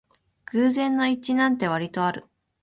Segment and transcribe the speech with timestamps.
[0.51, 2.25] 偶然の一致なんてわりとある